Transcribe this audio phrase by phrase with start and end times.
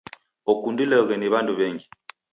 [0.51, 1.85] Okundiloghe ni w'andu w'engi.